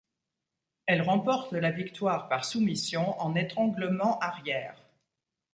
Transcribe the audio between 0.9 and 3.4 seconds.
remporte la victoire par soumission en